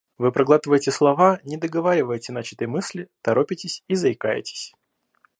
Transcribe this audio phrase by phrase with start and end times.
[0.17, 4.73] Вы проглатываете слова, не договариваете начатой мысли, торопитесь и заикаетесь.